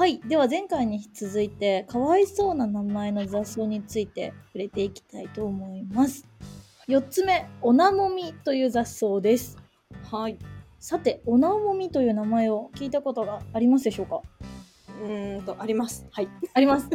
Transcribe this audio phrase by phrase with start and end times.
[0.00, 0.18] はい。
[0.20, 6.26] では前回に続いて、かわいそうな名前の雑草について触れていきたいと思います。
[6.88, 9.58] 4つ目、オナモミという雑草です。
[10.10, 10.38] はい。
[10.78, 14.22] さて、オナモミという名前を聞いたことがありますでしょうか？
[15.04, 16.06] うーんと、あります。
[16.12, 16.28] はい。
[16.54, 16.88] あります。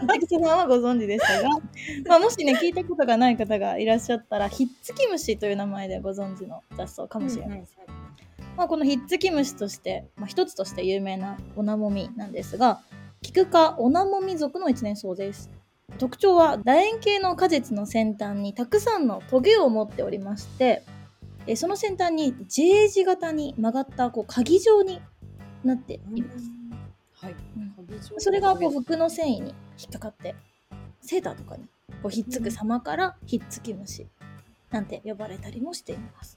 [0.00, 1.48] 私さんはご存知でしたが、
[2.06, 7.76] まあ、もしね、聞いたことがない方がいらっしゃったら、ひっつき虫という名前でご存知の雑草かもしれないです。
[8.58, 12.80] まあ、このひっつき虫として、まあ、一つとして有名なオナモミなんですが、
[13.22, 15.48] キク科オナモミ属の一年草です。
[15.98, 20.82] 特徴は楕円形の果実の先端にたくさんのトゲを持っておりまして、
[21.46, 25.00] えその先端に J 字型に曲がったこう鍵状に
[25.62, 26.50] なっています。
[27.24, 27.36] はい。
[27.56, 27.68] うん
[28.18, 30.34] それがこう服の繊維に引っかかって
[31.00, 31.64] セーターとかに
[32.02, 34.08] こうひっつく様からひっつき虫
[34.70, 36.36] なんて呼ばれたりもしています。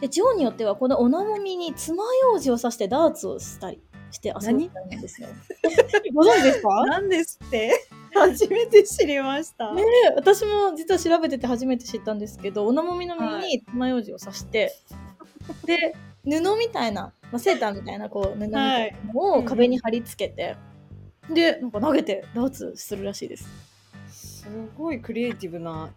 [0.00, 5.28] で地方によってはこのおなもみに爪楊枝を刺してダーツをしたりして遊んでたんですよ。
[6.14, 6.86] ご存知ですか？
[6.86, 7.72] なんですって？
[8.14, 9.72] 初めて知りました。
[9.74, 14.72] ねえ私も実は調べてて初めて知ったんですけどおなもみの実に爪楊枝を刺して、
[15.64, 20.56] で布みたいな、まあ、セーターみたいなこう布みたいなのを壁に貼り付けて、
[21.32, 23.46] でなんか投げてダーツするらしいです。
[24.10, 25.90] すごいクリエイティブな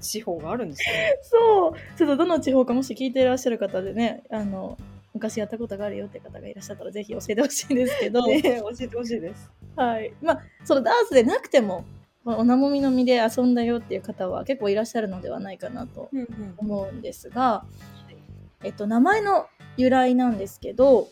[0.00, 1.18] 地方があるんですね。
[1.22, 4.78] そうちょっとどの地方かもし聞いていらっしゃる方でねあの
[5.14, 9.50] 昔やったことがあるよって方がいらっしゃったらぜひ教えてほしいんですけど、 ね教えてほしいです。
[9.76, 11.84] はいまあそのダーツでなくても
[12.24, 16.54] まあおなもみの実で遊んだよっていう方は結構いらっしゃるのではないかなとうんうん。
[16.56, 17.64] 思うんですが、
[18.62, 21.08] えっと、名前の由来なんですけど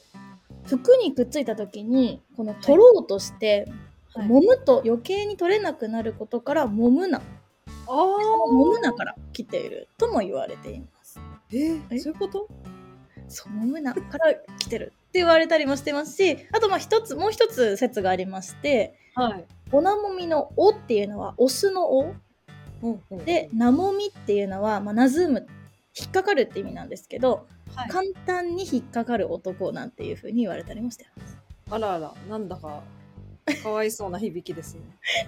[0.67, 3.73] 服にくっついた時にこの取ろうとして、はい
[4.17, 7.21] 揉むと余計に取れなくなることから揉むな
[7.87, 11.21] あ揉むなから来ているとも言われています。
[11.53, 11.99] えーえ？
[11.99, 12.49] そういうこと？
[13.29, 19.45] そう揉むなから来てるって言われたりもしてますしあとまあ一つもう一つ説がありましてはい。
[19.73, 22.15] おなもみの「お」っていうのはオスの「お？
[22.83, 25.47] うんうん」でなもみっていうのは、まあ、なずむ
[25.99, 31.39] 引っかかるって意味なんですけど、はい、簡単に引っかかる男なんていう風に言われたりもしてます。
[31.71, 32.83] あらあら、なんだか
[33.63, 34.81] かわいそうな響きですね。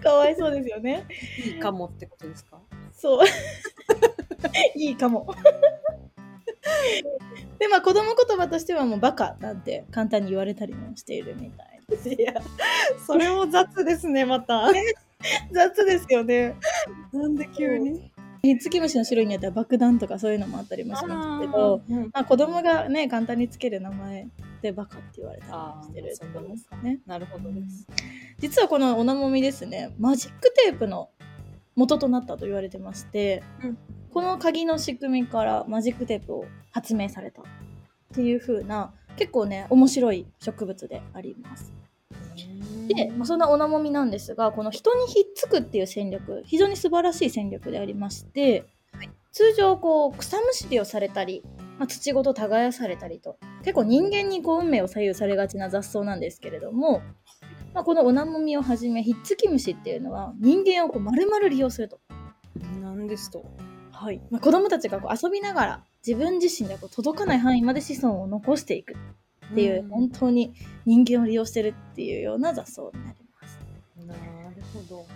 [0.03, 1.05] かわいそうですよね。
[1.45, 2.59] いいかもってことですか？
[2.93, 3.27] そう。
[4.75, 5.27] いいかも。
[7.59, 12.09] でまあ子供言葉としてはもうバカなんて簡単に言われたりもしているみたいです。
[12.11, 12.35] いや、
[13.07, 14.71] それも雑ですね、また。
[15.53, 16.55] 雑ですよね。
[17.13, 18.11] なんで急に？
[18.61, 24.29] つき虫の種類によっては爆弾とかそういうのもあったりもしますけど、うんまあ、子供がね簡単につける名前
[24.67, 27.01] でバカって言われたりもしてるあーってことですかね。
[27.07, 27.87] なるほどです。
[28.39, 31.11] 実はこのおなもみですねマジックテープの
[31.75, 33.79] 元となったと言われてまして、うん
[34.17, 37.45] この鍵の仕組みからマジックテープを発明されたっ
[38.15, 41.71] ていう風な結構ね面白い植物であります。
[42.89, 51.43] で、まあ、そんなおなもみなんですがこの人にひっつくっていう戦略非常に素晴らしい戦略でありまして、はい通常こう草むしりをされたり、
[51.79, 57.03] まあ、土ごと耕されたりと結構人間にこう運命を左右されがちな雑草なんですけれども、
[57.75, 62.01] まあ、このおなもみをはじめひっつき虫っていうのは人間をこう丸々利用すると。
[62.81, 63.45] なんですと。
[63.93, 70.55] はいまあ、子供たちがこう遊びながら自分自身でこう届かない範囲まで子孫を残していくっていう、ん本当に
[70.87, 73.59] 人間を利用してるっていうような雑草になります。
[74.07, 75.07] なるほど。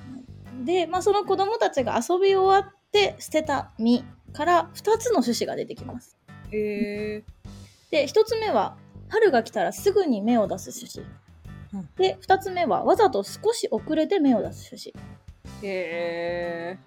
[0.67, 6.17] で、まあ、その子供たちが遊び終わって捨てた実から2つの種子が出てきます。
[6.53, 7.25] へえ。
[7.91, 8.77] で1つ目は
[9.09, 11.01] 春が来たらすぐに芽を出す種子。
[11.01, 14.89] うんで2つ目はわざと少し遅れて芽を出す種子。
[14.91, 14.95] へ
[15.63, 16.79] え。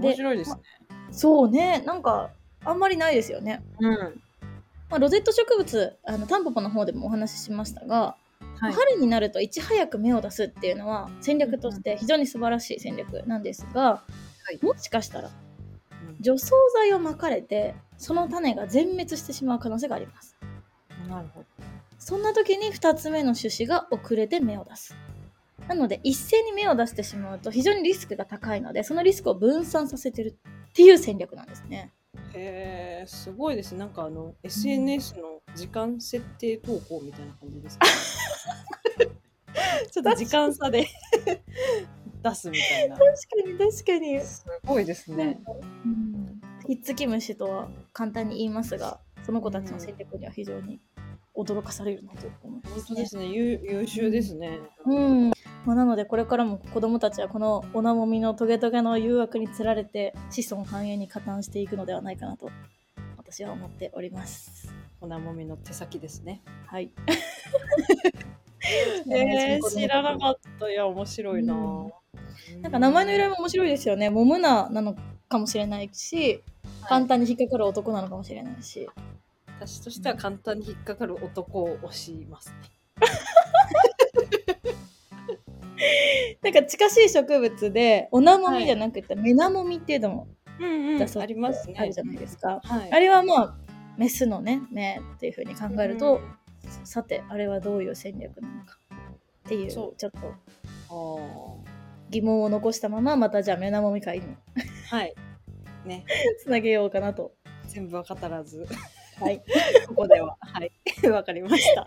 [0.00, 0.60] で面白いですね。
[1.10, 2.30] そうねなんか
[2.64, 3.62] あんまりないですよね。
[3.78, 4.20] うん。
[4.90, 8.16] まあ、ロゼット植物あのタンポポの方でもお話ししましたが、
[8.58, 8.72] はい。
[8.72, 14.10] 春になるといち早く芽を出すっていうのは戦略として非常に素晴らしい戦略なんですが、い
[14.62, 16.16] もしかしたらうん。
[16.20, 20.36] 除草剤をまかれてその種が全滅してしまう可能性があります。
[21.08, 21.46] なるほど。
[21.98, 24.94] そんな時に2つ目の種子が遅れて芽を出す。
[25.68, 30.36] なので一斉に芽を出してしまうと非常にリスクが高いのでそのリスクを分散させてる
[30.68, 31.92] っていう戦略なんですね。
[32.34, 33.74] へえ、すごいです。
[33.74, 37.78] なんかあの、SNS の時間設定投稿みたいな感じです
[38.98, 39.14] ね。
[39.90, 40.88] ちょっと時間差で
[42.24, 42.96] 出すみたいな。
[42.96, 43.12] 確か
[43.46, 45.38] に確かに、すごいですね。
[45.84, 50.80] うん、ひっつき虫とは簡単に言いますがその子たちの戦略には非常に
[51.36, 53.26] 驚かされるなと思います、ね、本当ですね。
[53.26, 54.60] 優優秀ですね。
[54.86, 55.32] うん
[55.66, 62.50] まあ、なのでこれからも子どもたちはこのおなもみのトゲトゲの誘惑につられて子孫繁栄に加担していくのではないかなと
[63.16, 64.72] 私は思っております。
[65.00, 66.42] おなもみの手先ですね。
[66.66, 66.90] はい。
[69.10, 70.70] えー、知らなかった。
[70.70, 71.52] いや、面白いな。
[71.52, 71.56] う
[71.88, 72.03] ん
[72.62, 74.10] なんか名前の由来も面白いですよね。
[74.10, 74.96] モムナなの
[75.28, 76.42] かもしれないし、
[76.88, 78.88] 簡単に引っかかる男なのかもしれないし。
[79.58, 82.56] 私としては簡単に引っかかる男を推しますね。
[86.42, 90.26] なんか近しい植物で、オナモミじゃなくて、メナモミっていうのも
[90.58, 91.74] うんうありますね。
[91.78, 92.60] あるじゃないですか。
[92.62, 92.92] はい。
[92.92, 93.54] あれはまあ、
[93.96, 96.20] メスのね、目っていうふうに考えると、
[96.84, 98.78] さて、あれはどういう戦略なのか
[99.46, 100.08] っていう、ちょっと
[100.90, 100.94] あ
[102.10, 104.36] 疑問を残したまま、またじゃあメナモミ会にー
[104.88, 105.14] はい。
[105.84, 106.04] ね、
[106.42, 107.34] つなげようかなと。
[107.66, 108.66] 全部は語らず、
[109.18, 109.42] はい。
[109.88, 110.36] ここでは。
[110.40, 110.72] はい。
[111.10, 111.84] わかりました。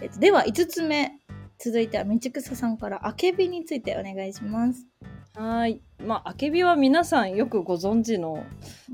[0.00, 1.12] えっと、では、5つ目。
[1.58, 4.86] 続いては、道草さんから、あけびについてお願いします。
[5.36, 5.82] はい。
[6.02, 8.42] まあ、あけびは皆さんよくご存知の、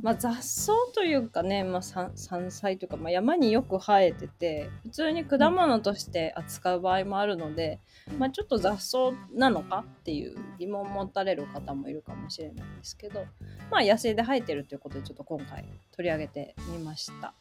[0.02, 7.78] まあ、雑草というかね、まあ、山山菜というか、まあ、山によく生えてて、普通に果物として扱う場合もあるので、
[8.18, 13.24] まあ、ちょっと雑草なのかっていう疑問を持たれる方もいるかもしれないんですけど、
[13.70, 17.34] まあ、野生で生えてるということで、ちょっと今回取り上げてみました。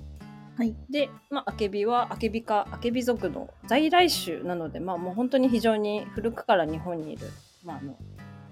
[0.58, 0.76] はい。
[0.92, 7.26] で、まあ、アケビはアケビ科アケビ属の在来種なので、まあ、もう本当に非常に古くから日本にいる、
[7.64, 7.98] まあ、あの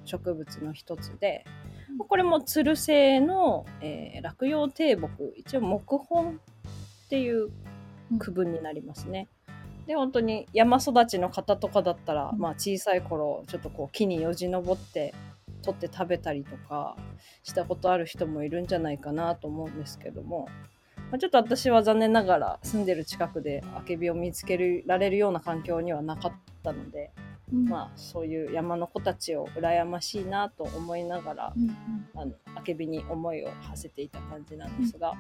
[0.09, 1.45] 植物の一つで、
[1.97, 6.39] まあこれもつる性の、えー落葉低木一応木本
[7.05, 7.49] っていう
[8.17, 9.27] 区分になりますね。
[9.87, 12.39] で本当に山育ちの方とかだったら、うん。
[12.39, 15.13] まあ、小さい頃ちょっとこう木によじ登って
[15.61, 16.95] 取って食べたりとか
[17.43, 20.47] したことある人もいるんじゃないかなと思うんですけども、
[21.11, 26.33] まあ、ちょっと私は残念ながら住んでる近くでアケビを見つけられるような環境にはなかっ
[26.63, 27.11] たので、
[27.51, 31.75] まあ、そういう山の子たちを羨ましいなと思いながらうんうん。
[32.15, 35.13] あのアケビに思いを馳せていた感じなんですが、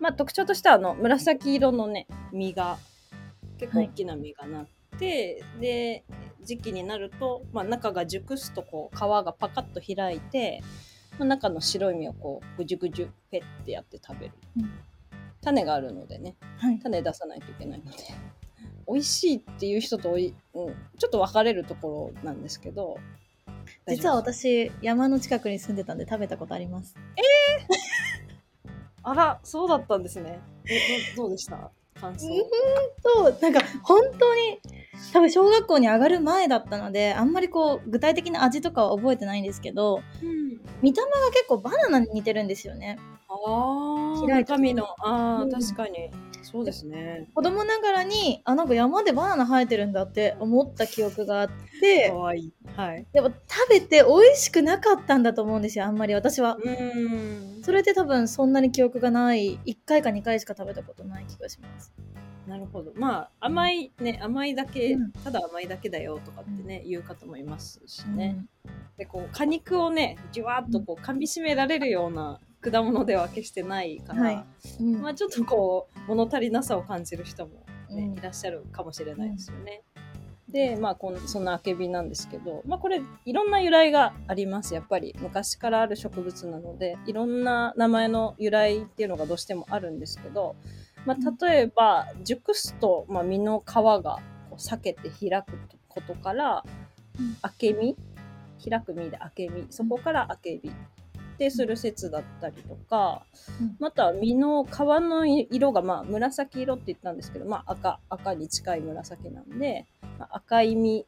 [0.00, 2.78] まあ、特徴としてはあの紫色のね実が
[3.58, 4.66] 結構大きな実がなっ
[4.98, 6.04] て、で
[6.42, 10.62] 時期になると、まあ、中が熟すとこう皮がパカッと開いて、
[11.18, 14.70] まあ、中の白い実をこうぐじゅぐじゅペッてやって食べる、うん。
[15.42, 16.78] 種があるのでねはい。
[16.78, 17.98] 種出さないといけないので
[18.88, 22.98] 美味しいっていう人とおい、うん、ちょっと分かれるところなんですけど。
[23.88, 26.94] 実は私、山の近くに住んでたんで食べたことあります。
[29.02, 30.40] あらそうだったんですね。
[30.66, 31.70] えどどうでした？
[32.00, 32.26] 感想、
[33.02, 34.58] そう、なんか本当に、
[35.12, 42.98] 多分小学校に上がる前だったので、あんまりこう、具体的な味とかは覚えてないんですけど、うん、見た目が結構バナナに似てるんですよね。
[43.28, 44.84] ああ中身の。
[44.98, 45.50] ああうん。
[45.50, 46.10] 確かに
[46.44, 47.28] そうですね。
[47.34, 51.50] 子供ながらに、あ、なんか山でバナナ生えてるんだって思った記憶があっ
[51.80, 52.52] てか、わいい。
[52.76, 53.06] はい。
[53.12, 56.14] でも食べて美味しくなかったんだと思うんですよ、あんまり。
[56.14, 56.56] 私は。
[56.62, 57.62] うん。
[57.62, 61.92] それで多分そんなに記憶がない、1回か2回しか食べたことない気がします。
[62.46, 62.92] なるほど。
[62.94, 65.12] まあ甘いね甘いだけ、うん。
[65.12, 68.16] ただ甘いだけだよとかってね、言う方もいますしうん。
[68.16, 68.44] ね、
[68.98, 72.38] でこう果肉をねじゅわっとこう噛みしめられるような
[72.70, 74.44] 果物では決してないから、はい。
[74.80, 75.02] うん。
[75.02, 78.18] まあ、ちょっとこう物足りなさを感じる人も、ねうん。
[78.18, 79.82] いらっしゃるかもしれないですよね。
[80.46, 84.72] でまあこんそんなあけびなんですけど、まあ、これいろんな由来があります。
[84.72, 90.54] やっぱり昔からある植物なのでいろんな名前の由来っていうのがどうしてもあるんですけど、
[91.06, 96.62] まあ、例えば熟すと、まあ、実の皮がこう裂けて開くことから
[97.18, 97.36] うん。
[97.42, 97.96] あけみ？
[98.62, 99.66] 開く実であけみ。
[99.70, 100.70] そこからあけび
[101.34, 103.22] ってする説だったりとか、
[103.60, 103.76] うん。
[103.78, 109.86] また実の皮の色がまあ紫色って言ったんですけど、まあ、赤赤に近い紫なんで、
[110.18, 111.06] まあ赤い実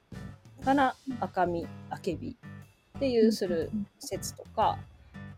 [0.65, 2.37] から赤身あけび
[2.97, 4.79] っていうする説とか、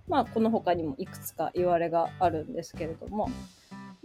[0.09, 3.31] まあこの他にもいくつか言われがあるんですけれども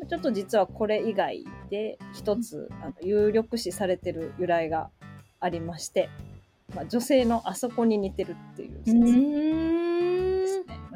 [0.09, 4.89] ちょっと実はこれ以外で一つあの有力視されてる由来が
[5.39, 6.09] ありまして、
[6.75, 9.92] まあ、女性のあそこに似てるっていうう説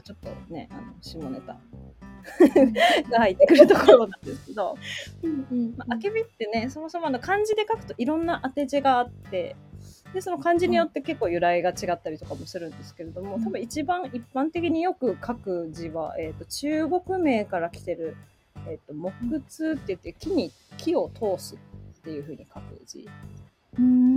[0.08, 1.58] ちょっとねあの下ネタ
[3.12, 4.78] が入ってくるところなんですけど、
[5.76, 9.58] まあ、あけびってねそもそもあの漢字で書くといろんな当て字があって
[10.14, 13.44] でその漢字によって結構由来が違ったりとかもするんですけれども、うん。
[13.44, 18.16] 多分一番一般的によく書く字は、えー、と中国名から来てる、
[18.66, 23.10] えー、と木通って言って木に木を通すっていう風に書く字。
[23.78, 24.17] うーん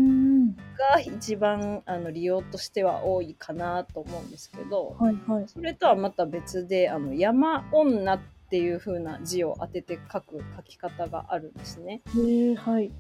[0.95, 5.45] が一番あの利用としては多いかなと思うんですけど、はいはい。
[5.49, 12.03] それとはまた別で、あの、山女っていう風な字を当てて書く書き方があるんですね。
[12.17, 12.91] へえはい。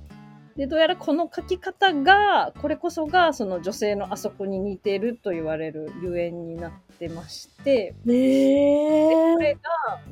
[0.56, 9.60] で、どうやらこの書き方が、これこそが、その女性のあそこに似てると言われるゆえんになってまして、へえこれが、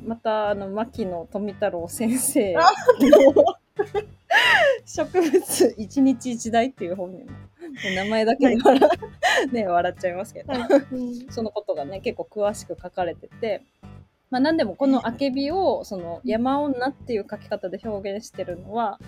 [0.05, 2.61] また、あの、牧野富太郎先生あ
[2.99, 3.43] の
[5.05, 7.31] 植物一日一台っていう本にも
[7.95, 8.79] 名前だけで笑,、
[9.51, 10.53] ね、笑っちゃいますけど、
[11.29, 13.63] そのことがね結構詳しく書かれてて、
[14.29, 18.99] まあ、何でもこのあけびをその山女っていう書き方で表現してるのは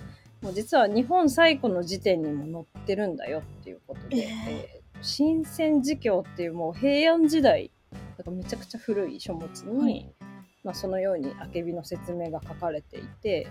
[0.42, 5.04] もう実は日本最古の辞典にも載ってるんだよっていうことで、えー。
[5.04, 7.72] 新鮮辞経っていうもう平安時代
[8.18, 10.16] だからめちゃくちゃ古い書物に、はい。
[10.64, 13.48] まあ、そのようにあけびの説明が書かれていて、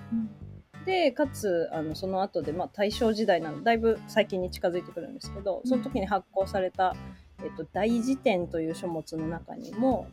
[0.85, 6.95] でかつあのその後でまあ大正時代なのでだいぶ最近に近づいてくるんですけどその時に発行された
[7.43, 10.09] 「えっと、大辞典」という書物の中にも、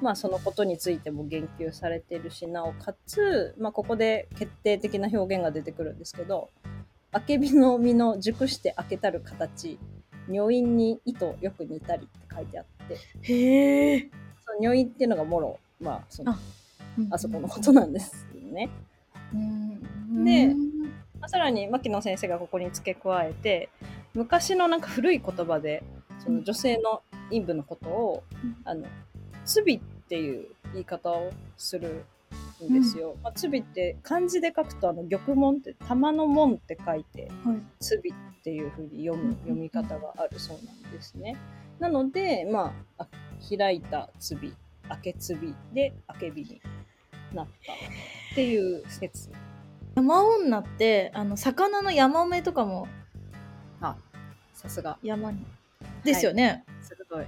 [0.00, 6.50] まあ、そのことについても言及されているしなおかつ、まあ、ここで決定的な表現が出てくるんですけど
[7.12, 9.78] 「あけびの実の熟して開けたる形
[10.28, 14.10] 女院に糸よく似たり」って書いてあってへえ。
[14.60, 16.38] 女院っていうのがもろ、まあ、そのあ
[17.10, 18.68] あそこのことなんですよね。
[19.34, 20.82] うんでうん。
[21.20, 23.68] まあさらに牧野先生がここに付け加えて
[24.14, 25.82] 昔のなんか古い言葉で
[26.18, 28.86] その女性の陰部のことをうん「あの
[29.44, 32.04] 罪」っていう言い方をする
[32.62, 33.16] んですよ。
[33.22, 37.56] まあ、罪って漢字で書くとあの玉門って玉の門って書いてはい。
[37.80, 38.02] 罪っ
[38.42, 39.28] ていうふうに読うん。
[39.28, 41.36] む読み方があるそうなんですね。
[41.78, 43.08] なのでまああ
[43.56, 44.52] 開いた罪
[44.88, 45.38] 開け罪
[45.72, 46.60] で開け火に
[47.34, 47.76] なったっ
[48.34, 49.30] ていう説。
[49.96, 52.86] 山女ってあの魚のヤマメとかも
[53.80, 53.96] あ
[54.54, 54.98] さすが。
[55.02, 55.44] 山に
[56.04, 56.64] ですよね。
[56.82, 57.26] 鋭い。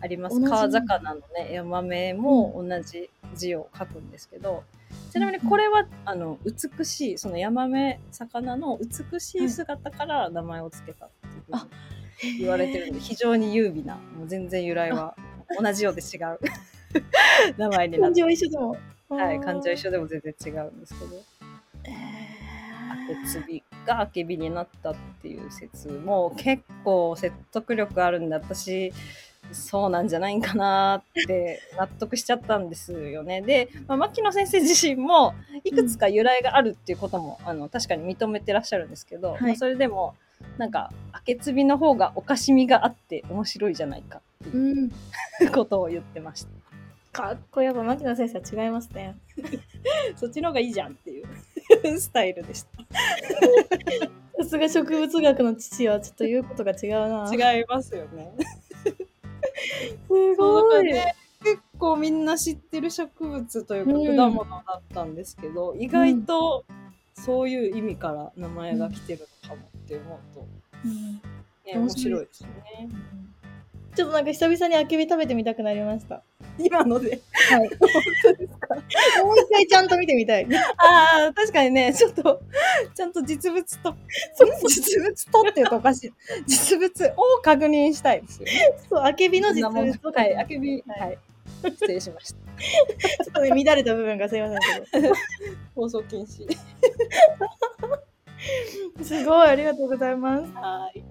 [0.00, 0.40] あります。
[0.40, 4.64] 川魚のね、ヤマメも同じ字を書くんですけど、
[5.10, 11.68] ちなみにこれは、あの、美しい、そのヤマメ、魚の美しい姿から名前を付けたっていうふうにあ
[12.40, 15.16] 言われてるんで、非常に優美な、もう全然由来は
[15.60, 16.38] 同じようで違う
[17.56, 18.38] 名前になって漢字
[19.08, 21.22] はい、漢字は一緒でも全然違うんですけど、
[21.84, 21.90] え
[22.90, 28.92] あけつびがあけびになったっていう説も結構説得力あるんで、私、
[29.52, 33.42] そうなんじゃないかなって納得しちゃったんですよね。
[33.42, 35.34] で、まあ、牧野先生自身も
[35.64, 40.14] いくつか由来があるっていうことも、あの確かに認めてらっしゃるんですけど、はいまあそれでも
[40.58, 44.90] なんかあけつびの方がおかしみがあって面白いじゃないかってーいう
[45.40, 45.50] うん。
[45.52, 46.50] ことを言ってました。
[47.14, 49.16] かっこやっぱ牧野先生は違いますね。
[50.16, 51.26] そっちの方がいいじゃんっていう
[51.98, 54.42] スタイルでした。
[54.42, 57.28] さすが植物学の父はちょっと言うことが違うな。
[57.28, 58.32] す違いますよね。
[60.36, 60.92] ごい。
[61.44, 66.64] 結構みんな知ってる植物というかうん果物だったんですけど、意外と
[67.14, 70.46] そういう意味から名前が来てるのかもって思うと、
[70.84, 71.20] うんね、
[71.66, 72.88] 面面白いですね。
[73.94, 76.24] ちょっとなんか久々にあけび食べてみたくなりました。
[76.58, 77.20] 今ので。
[77.50, 77.68] はい。
[77.78, 77.88] 本
[78.22, 78.74] 当ですか？
[79.24, 80.46] もう一回ちゃんと見てみたい。
[80.78, 82.40] ああ、確かにね、ちょっと、
[82.94, 83.96] ちゃんと実物と、
[84.68, 86.12] 実物とっていうとおかしい。
[86.46, 88.52] 実物を確認したいですよね。
[88.88, 91.18] そう、あけびの実物をはい、あけび、はい。
[91.64, 93.24] 失礼しました。
[93.24, 95.12] ちょっとね、乱れた部分がすいませんけ
[95.74, 96.46] 放送禁止。
[98.98, 99.04] ど。
[99.04, 100.52] すごい、ありがとうございます。
[100.54, 101.04] はい。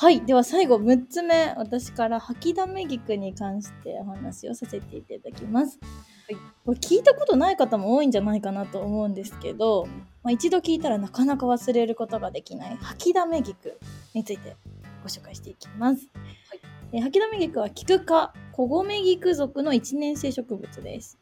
[0.00, 5.78] はい、では最後6つ目、私から吐きだめ菊に関してお話をさせていただきます。
[6.26, 9.86] はいこれ聞いたことない方も多いんじゃないかなと思うんですけど、
[10.22, 13.78] まあ、一度聞いたらなかなか忘れることができない吐きだめ菊
[14.14, 14.56] について
[15.02, 16.06] ご紹介していきます。
[16.14, 16.60] はい
[16.94, 21.18] えー吐きだめ菊は菊科小米菊属の一年生植物です。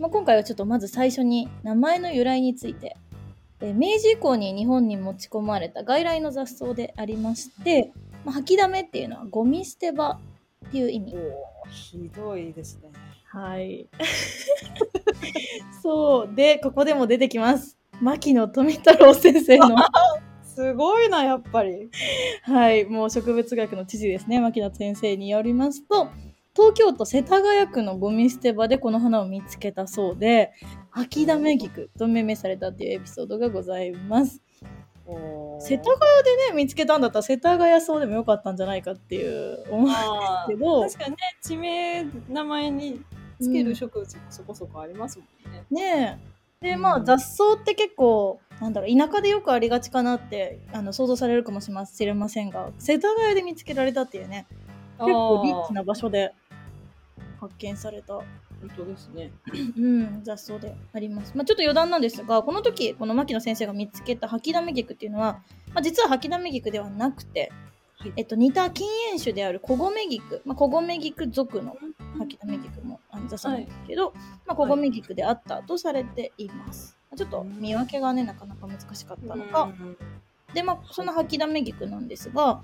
[0.00, 3.09] まあ、今回はちょっとまず最初に名前の由来についてえー
[3.62, 7.92] 明治以降に日本に持ち込まれた外来の雑草でありまして、
[8.24, 10.18] まあ、吐きだめっていうのはゴミ捨て場
[10.66, 11.16] っていう意味お。
[11.18, 12.90] ーひどいですね。
[13.26, 13.88] はい。
[15.82, 16.34] そう。
[16.34, 17.78] で、ここでも出てきます。
[18.00, 19.76] 牧野富太郎先生の、
[20.42, 21.90] すごいな、やっぱり。
[22.42, 26.08] はい、もう植物学の知事ですね、牧野先生によりますと、
[26.60, 30.52] 東京都世田谷区のゴミ捨て場でこの花を見つけたそうで、
[30.90, 34.42] 吐きだめ菊と命名されたっていうエピソードがございます。
[35.60, 43.00] 世田谷でね、見つけたんだったら世田谷そうでもよかったんじゃないかっていう思うんですあけど、確かにね、地名、名前に
[43.40, 45.64] つける植物もそこそこありますもんね。
[45.70, 46.18] ね
[46.62, 46.66] え。
[46.72, 51.70] で、まあ、うん雑草って結構、なんだろう、田舎でよくありがちかなって、あの、想像されるかもし
[52.04, 54.46] れませんが、世田谷で見つけられたっていうね、
[54.98, 56.34] 結構リッチな場所で
[57.40, 58.26] 発見された、本
[58.76, 59.30] 当ですね。
[59.78, 61.32] うん、雑草であります。
[61.34, 65.40] まあ、ちょっと余談なんですが、この時、この牧野先生が見つけた吐きだめ菊っていうのは、
[65.72, 67.52] まあ、実は吐きだめ菊ではなくて、
[67.96, 71.76] はいえっと、似た禁煙種である小米菊、まあ、小米菊属の
[72.18, 74.14] 吐きだめ菊もあの雑草なんですけど、
[74.46, 76.96] まあ、小米菊であったとされています。
[77.16, 79.96] ちょっと見分けがねなかなか難しかったのか、うん
[80.54, 82.60] でまあその吐きだめ菊なんですが、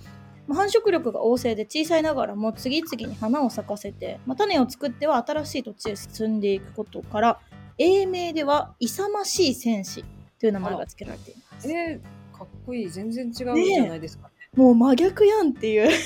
[0.47, 7.41] まあ繁殖力が旺盛で小さいながらも次々に花を咲かせて、まあ、種を作っては新しい土地へ進んでいくことから
[7.79, 10.05] 英名では勇ましい戦士
[10.39, 11.71] という名前が付けられています。
[11.71, 12.91] えー、かっこいい。
[12.91, 14.35] 全然違うじゃないですかね。
[14.55, 15.91] もう真逆やんっていう。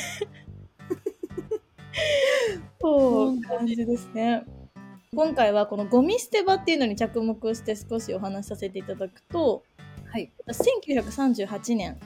[2.80, 4.44] そう感じですね。
[5.14, 9.64] 今回はこのゴミ捨て場っていうのに着目して少しお話しさせていただくと
[10.12, 10.32] はい。
[10.48, 11.96] 1938年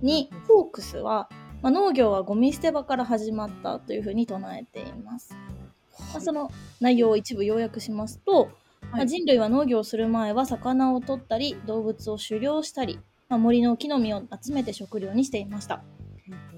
[0.00, 1.28] にホークスは、
[1.62, 5.34] まあ、農業はゴミ捨て場から始まったというふうに唱えています。
[6.12, 6.50] まあ、その
[6.80, 8.50] 内容を一部要約しますと、
[8.90, 15.84] まあ、人類は農業をする前は魚を取ったり動物を狩猟したり、まあ、森の木の実を集めて食料にしていました。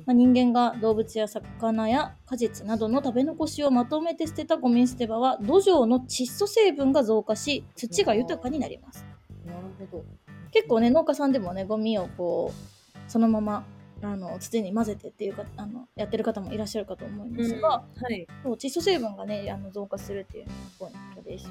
[0.07, 9.05] まあ、人間が動物や魚や果実などの食べ残しをまとめて捨てたゴミ捨て場は土壌の窒素成分が増加し土が豊かになります。
[9.45, 9.59] なる
[9.91, 10.05] ほど。
[10.51, 13.65] 結構ね農家さんでもねゴミをこうそのまま
[14.13, 18.27] あの土に混ぜてっていうかあのやってる方もいらっしゃるかと思うんですが、はい。
[18.43, 21.51] そう窒素成分がねあの増加するっていうのがポイントです。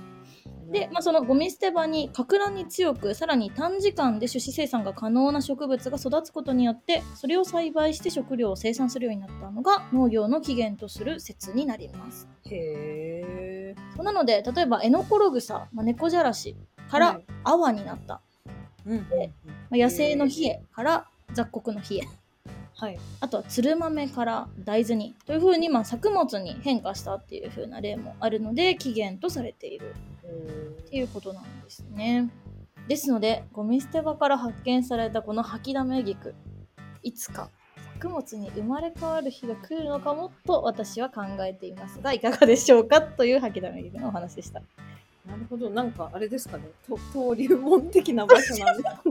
[0.71, 12.27] で、まあ、そのゴミ捨て場に格乱に強くさらに短時間で種子生産が可能な植物が育つことによってそれを栽培して食料を生産するようになったのが農業の起源とする説になります。
[12.45, 16.55] へえなので例えばエノコログサ、まあ、猫じゃらし
[16.89, 17.25] からはい。
[17.43, 18.21] 泡になった、
[18.85, 19.31] うんで
[19.69, 22.07] まあ、野生のヒエから雑穀のヒエ
[22.75, 29.93] はいあとはつる豆から大豆にというふうに、まあ、作物に変化したっていう風な例もあるので起源とされている
[30.85, 32.29] っていうことなんですね。
[32.87, 36.35] ですのでゴミ捨て場から発見されたこの吐きだめ菊
[37.01, 37.49] いつか
[37.93, 44.61] 作物に生まれ変わる日が来るのかもと私は考えていますがいかがでしょうかという吐きだめ菊のお話でした。
[45.25, 45.69] なるほど。
[45.69, 46.65] なんかあれですかね。
[46.87, 49.01] と登竜門的な場所なんですか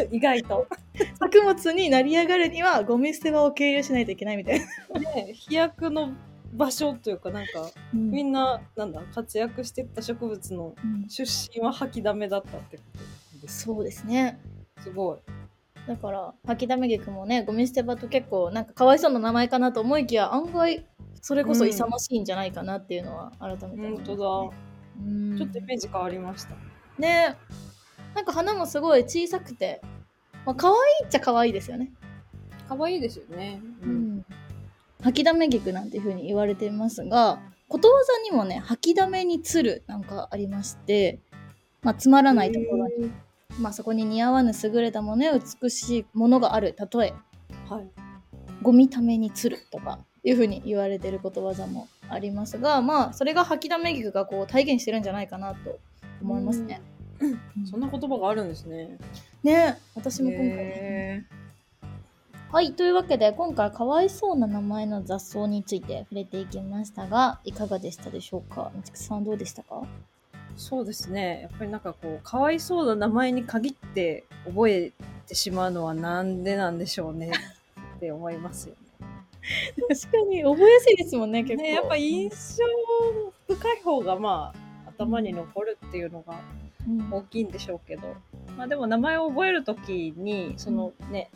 [0.00, 0.08] ね。
[0.10, 0.66] 意外と。
[1.18, 4.60] 作物になり上がるにはゴミ捨て場を経由しないといけないみたい
[4.92, 5.00] な。
[5.00, 6.12] ね飛躍の
[6.52, 8.28] 場所というかなんかみうん。
[8.30, 11.08] んななんだ活躍してった植物のうん。
[11.08, 12.82] 出身は吐きだめだったってこ
[13.34, 14.40] とですそうですね。
[14.78, 15.18] すごい。
[15.86, 20.84] だから吐きだめ菊もねゴミ捨て場と結構なんかかわいそうな名前かなと思いきや案外
[21.20, 24.06] それこそ勇ましいんじゃないかなっていうのは改めて思います、ね。
[24.06, 24.28] 本当だ。
[24.28, 24.71] うん
[25.38, 26.54] ちょっとイメージ変わりました。
[26.98, 27.36] ね。
[28.14, 29.80] なんか花もすごい小さくて、
[30.44, 31.92] まあ可愛いっちゃ可愛いですよね。
[32.68, 33.60] 可愛いですよね。
[33.82, 34.24] うん。
[35.02, 41.20] 吐きだめ菊なんていう風に言われていますが、ことわざにもね、吐きだめにつるなんかありまして、
[41.82, 43.10] まあ、つまらないところに、
[43.58, 46.76] まあ、そこに似合わぬ優れたものや美しいものがある。
[46.78, 47.14] 例え、
[47.68, 47.90] はい。
[48.62, 55.78] ゴミためにつるとかいう風に言われてることわざもありますが、まあ、それが吐きだめ菊がこう体現してるんじゃないかなと
[56.22, 56.80] 思いますね。
[57.20, 57.66] うん。
[57.66, 58.98] そんな言葉があるんですね。
[59.42, 60.48] ね私も今回。
[60.48, 61.24] ねへ
[62.50, 68.70] はい、というわけで今回かわいそうな名前の雑草について触れていきましたがいかがでしたでしょうか？
[68.74, 69.76] みちくさんどうでしたか？
[69.76, 69.86] ー
[70.54, 71.40] そうですね。
[71.42, 74.92] やっぱりなんかこうかわいそうな名前に限って覚え
[75.26, 77.32] てしまうのはなんでなんでしょうね
[77.96, 78.81] って思いますよね
[79.88, 81.62] 確かに覚えやすいですもんね結構。
[81.62, 82.36] ねやっぱ印象
[83.48, 84.52] 深い方がま
[84.86, 86.40] あ頭に残るっていうのが
[86.88, 87.12] うん。
[87.12, 88.02] 大きいんでしょうけど、
[88.56, 91.30] まあでも名前を覚えるときにそのね、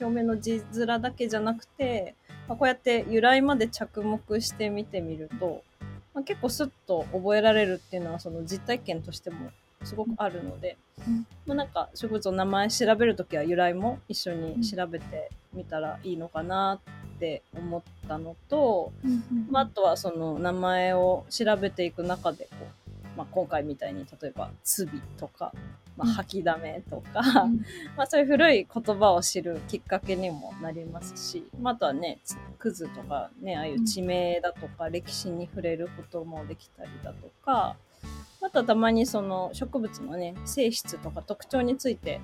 [0.00, 2.14] 表面の字面だけじゃなくて、
[2.48, 5.62] まあ、こうやって由来まで着目して見てみると、
[6.14, 9.50] まあ、結構スッと覚えられるっていうのはその実体験としても
[9.84, 11.26] すごくあるので、うん。
[11.46, 16.90] まあ、なんか植物の名前調べるときは由来も一緒に調べてみたらいいのかなって
[17.54, 18.92] 思ったのと、
[19.50, 25.52] まあ、あとはその名前を調べていく中でこう、まあ、今回みたいに例えば「つび」とか
[25.96, 26.14] 「まあ、うん。
[26.14, 27.64] 吐きだめ」とか、うん。
[27.96, 37.76] まあそういう古い言葉を知るきっかけにもなりますし、まあ、あとはねつクズとかねああいう地名だとか歴史に触れることもできたりだとか
[38.42, 42.20] あとはたまにその植物のね性質とか特徴について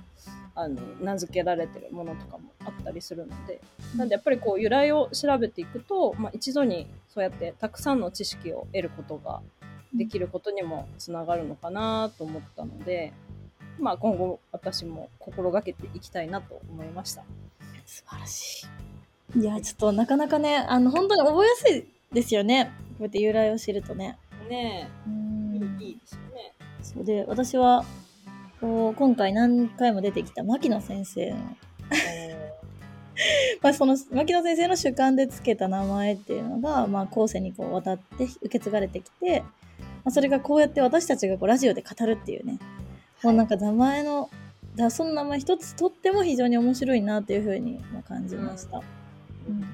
[0.55, 3.61] あの名付けられてるものとかもあったりするので
[3.97, 9.41] なんでやっぱりこう由来を調べていくと、まあ、一度にそうやってたくさんの知識を得ることが
[9.95, 13.13] できることにもつながるのかなと思ったので、
[13.79, 17.23] まあ、今後私も心がけていきたいなと思いました。
[17.85, 18.67] 素晴らし
[19.35, 19.41] い。
[19.41, 22.73] いやちょっとなかなかねあの本当に覚えやすいですよね。
[22.99, 24.19] こうやって由来を知るとね。
[24.49, 25.26] ねうえ、ん
[25.81, 26.53] いいですよね。
[26.83, 27.85] そうで私は
[28.61, 31.37] こう今回何回も出てきた牧野先生の
[33.63, 39.47] まあ、その牧野先生の主観でつけた名前っていうのが、まあ、後世にこう渡って受け継がれてきて、ま
[40.07, 42.59] あ、それがこうやって私たちがこうラジオで語るっていうね。
[43.23, 44.31] もうなんか名前の
[44.75, 48.79] 雑草の名前一つとっても非常に面白いなというふうにも感じました。
[48.79, 49.65] うん。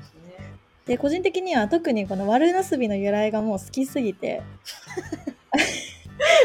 [0.86, 4.42] で個人的には特にこの悪ナスビの由来がもう好きすぎて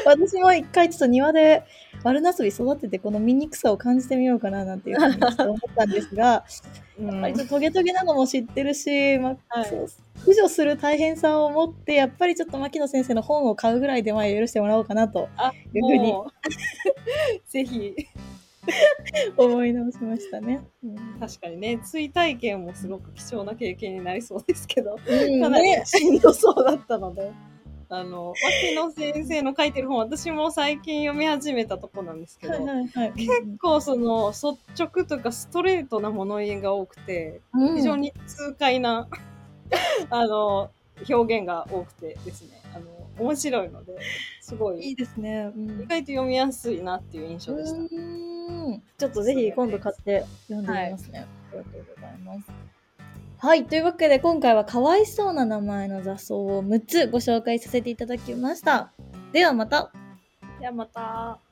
[0.08, 1.64] 私も一回ちょっと庭で
[2.04, 6.46] 悪ナスビ育ててこの醜さを感じてみようかななんていうふうに思ったんですが
[7.00, 7.12] うん。
[7.12, 9.70] やっぱりちょっとトゲトゲなのも知ってるし、まあはい
[10.18, 16.14] 駆除する大変さを持ってやっぱりちょっと牧野先生の本を買うぐらいで前許してもらおうかなとあ、いうふうに
[17.48, 17.94] ぜひ、
[19.38, 20.62] 思い直しましたね。
[20.84, 21.20] うん。
[21.20, 25.42] 確かにね、追体験もすごく貴重な経験になりそうですけど、うん。
[25.42, 25.84] かなりね。
[25.86, 27.32] しんどそうだったので。
[27.90, 39.08] あの、牧野先生の書いてる本、私も最近読み始めたとこなんですけど、はいはいはい、結構その率直とかストレートな物言いが多くて、うん非常に痛快な、
[40.10, 40.72] あの、
[41.10, 42.86] 表現が多くてですね、あの、
[43.20, 43.98] 面白いので、
[44.42, 45.52] すごい、いいですね。
[45.56, 47.80] うん意外と読みやすいなっていう印象でした。
[48.98, 51.26] ちょっとぜひ今度買って読んでみますね。
[51.52, 52.77] ありがとうございます。
[53.40, 53.66] はい。
[53.66, 58.92] というわけで今回はかわいそうな名前の雑草を6つご紹介させていただきました。
[59.32, 59.92] ではまた。
[60.60, 61.47] ではまた。